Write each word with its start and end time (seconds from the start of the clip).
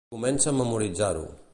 Comença 0.13 0.49
a 0.51 0.55
memoritzar-ho. 0.61 1.27